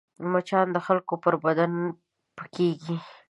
[0.31, 1.71] مچان د خلکو پر بدن
[2.37, 2.95] پکېږي